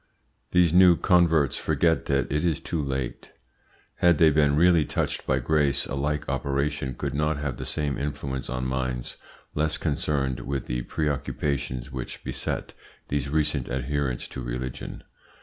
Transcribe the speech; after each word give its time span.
These 0.49 0.73
new 0.73 0.97
converts 0.97 1.57
forget 1.57 2.05
that 2.07 2.31
it 2.31 2.43
is 2.43 2.59
too 2.59 2.81
late. 2.81 3.33
Had 3.97 4.17
they 4.17 4.31
been 4.31 4.55
really 4.55 4.83
touched 4.83 5.27
by 5.27 5.37
grace, 5.37 5.85
a 5.85 5.93
like 5.93 6.27
operation 6.27 6.95
could 6.95 7.13
not 7.13 7.37
have 7.37 7.57
the 7.57 7.67
same 7.67 7.99
influence 7.99 8.49
on 8.49 8.65
minds 8.65 9.17
less 9.53 9.77
concerned 9.77 10.39
with 10.39 10.65
the 10.65 10.81
preoccupations 10.81 11.91
which 11.91 12.23
beset 12.23 12.73
these 13.09 13.29
recent 13.29 13.69
adherents 13.69 14.27
to 14.29 14.41
religion. 14.41 15.03